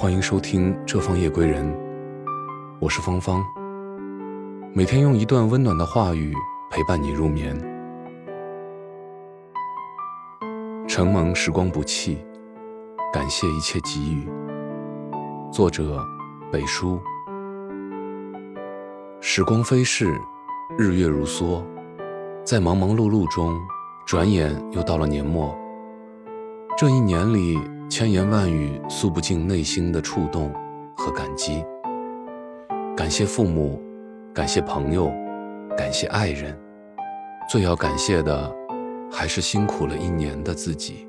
[0.00, 1.66] 欢迎收听《这方夜归人》，
[2.78, 3.44] 我是芳芳。
[4.72, 6.32] 每天用一段温暖的话语
[6.70, 7.52] 陪伴你入眠。
[10.86, 12.24] 承蒙时光不弃，
[13.12, 14.28] 感谢一切给予。
[15.52, 16.00] 作者：
[16.52, 17.00] 北叔。
[19.20, 20.16] 时光飞逝，
[20.78, 21.60] 日月如梭，
[22.44, 23.60] 在忙忙碌碌中，
[24.06, 25.52] 转眼又到了年末。
[26.76, 27.58] 这一年里，
[27.90, 30.52] 千言万语诉不尽内心的触动
[30.94, 31.64] 和感激。
[32.94, 33.80] 感谢父母，
[34.34, 35.10] 感谢朋友，
[35.74, 36.54] 感谢爱人，
[37.50, 38.54] 最要感谢的，
[39.10, 41.08] 还是辛苦了一年的自己。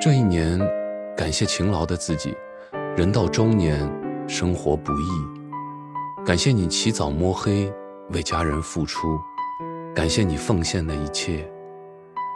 [0.00, 0.58] 这一年，
[1.14, 2.34] 感谢勤劳的自己。
[2.96, 3.86] 人到中年，
[4.26, 7.70] 生活不易，感谢你起早摸黑
[8.12, 9.20] 为家人付出，
[9.94, 11.46] 感谢你奉献的一切，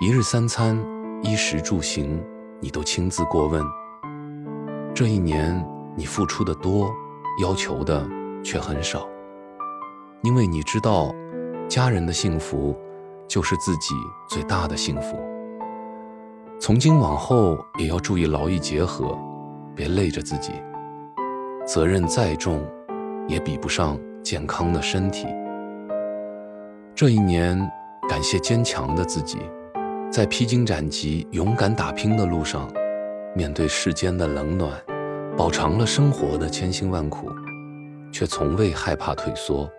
[0.00, 0.78] 一日三餐，
[1.22, 2.22] 衣食住行。
[2.60, 3.64] 你都亲自过问。
[4.94, 6.90] 这一年，你付出的多，
[7.42, 8.06] 要求的
[8.44, 9.08] 却很少。
[10.22, 11.14] 因为你知道，
[11.68, 12.76] 家人的幸福
[13.26, 13.94] 就是自己
[14.28, 15.18] 最大的幸福。
[16.58, 19.18] 从今往后，也要注意劳逸结合，
[19.74, 20.52] 别累着自己。
[21.66, 22.62] 责任再重，
[23.26, 25.26] 也比不上健康的身体。
[26.94, 27.58] 这一年，
[28.08, 29.38] 感谢坚强的自己。
[30.10, 32.68] 在披荆斩棘、勇敢打拼的路上，
[33.32, 34.72] 面对世间的冷暖，
[35.36, 37.30] 饱尝了生活的千辛万苦，
[38.12, 39.70] 却从未害怕退缩。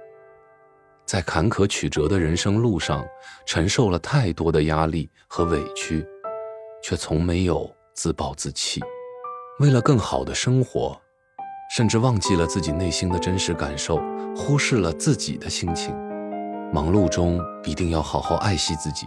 [1.06, 3.06] 在坎坷曲折的人生路上，
[3.46, 6.08] 承受了太多的压力和委屈，
[6.82, 8.80] 却从没有自暴自弃。
[9.60, 10.98] 为了更好的生活，
[11.76, 14.00] 甚至忘记了自己内心的真实感受，
[14.34, 15.94] 忽视了自己的心情。
[16.72, 19.06] 忙碌中，一定要好好爱惜自己。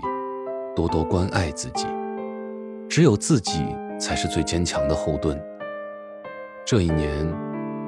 [0.75, 1.87] 多多关爱自己，
[2.89, 3.65] 只有自己
[3.99, 5.41] 才是最坚强的后盾。
[6.67, 7.27] 这一年，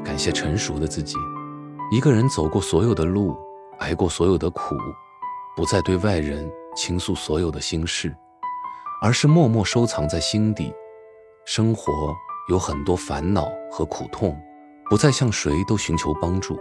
[0.04, 1.16] 感谢成熟的自己，
[1.90, 3.36] 一个人走过所有的路，
[3.78, 4.76] 挨过所有的苦，
[5.56, 8.14] 不再对外人倾诉所有的心事，
[9.02, 10.72] 而是默默收藏在心底。
[11.44, 11.92] 生活
[12.48, 14.36] 有很多烦恼和苦痛，
[14.90, 16.58] 不再向谁都寻求帮助，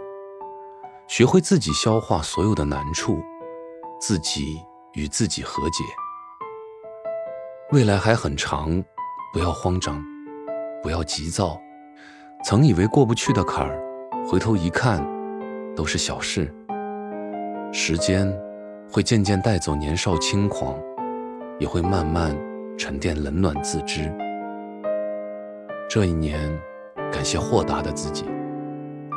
[1.06, 3.20] 学会自己消化所有的难处，
[4.00, 4.60] 自己
[4.94, 5.84] 与自己和解。
[7.72, 8.80] 未来还很长，
[9.32, 10.00] 不要慌张，
[10.84, 11.60] 不要急躁。
[12.44, 13.82] 曾以为过不去的坎儿，
[14.24, 15.04] 回头一看，
[15.74, 16.54] 都是小事。
[17.72, 18.32] 时间
[18.88, 20.78] 会渐渐带走年少轻狂，
[21.58, 22.36] 也会慢慢
[22.78, 24.14] 沉淀冷暖自知。
[25.90, 26.38] 这一年，
[27.10, 28.24] 感谢豁达的自己，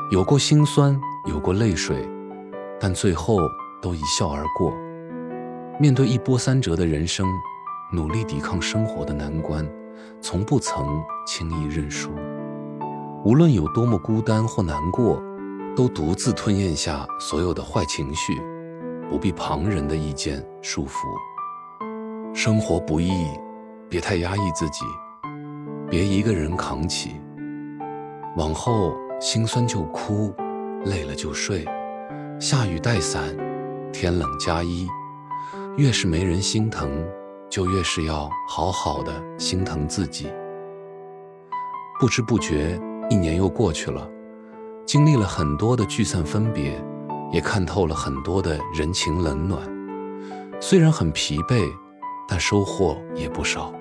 [0.09, 2.03] 有过心酸，有过泪水，
[2.79, 3.37] 但最后
[3.79, 4.73] 都一笑而过。
[5.79, 7.27] 面对一波三折的人生。
[7.91, 9.67] 努力抵抗生活的难关，
[10.21, 12.11] 从不曾轻易认输。
[13.25, 15.21] 无论有多么孤单或难过，
[15.75, 18.39] 都独自吞咽下所有的坏情绪，
[19.09, 20.99] 不必旁人的意见束缚。
[22.33, 23.11] 生活不易，
[23.89, 24.85] 别太压抑自己，
[25.89, 27.19] 别一个人扛起。
[28.37, 30.31] 往后心酸就哭，
[30.85, 31.65] 累了就睡，
[32.39, 33.35] 下雨带伞，
[33.91, 34.87] 天冷加衣。
[35.75, 36.89] 越是没人心疼。
[37.49, 40.31] 就越是要好好的心疼自己。
[41.99, 42.79] 不知不觉，
[43.09, 44.09] 一年又过去了，
[44.85, 46.81] 经历了很多的聚散分别，
[47.31, 49.61] 也看透了很多的人情冷暖。
[50.61, 51.69] 虽然很疲惫，
[52.27, 53.73] 但收获也不少。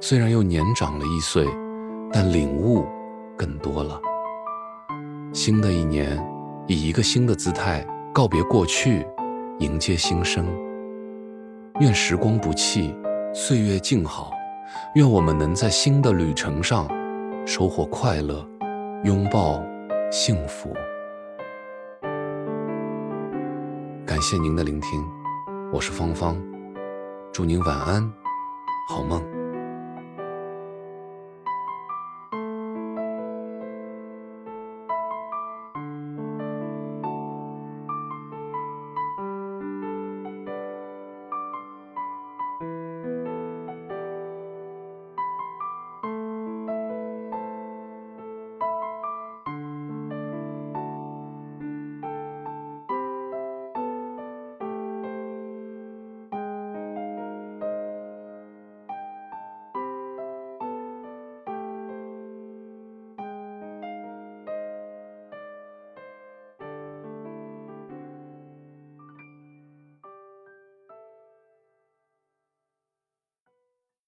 [0.00, 1.46] 虽然又年长了一岁，
[2.12, 2.86] 但领悟
[3.36, 4.00] 更多了。
[5.32, 6.18] 新的一年，
[6.66, 9.06] 以一个新的姿态告别过去，
[9.58, 10.46] 迎接新生。
[11.78, 12.96] 愿时光不弃，
[13.34, 14.30] 岁月静好。
[14.94, 16.88] 愿我们能在新的旅程上
[17.46, 18.42] 收获快乐，
[19.04, 19.62] 拥抱
[20.10, 20.72] 幸福。
[24.06, 25.04] 感谢您的聆听，
[25.70, 26.42] 我是芳芳，
[27.30, 28.10] 祝您晚安，
[28.88, 29.22] 好梦。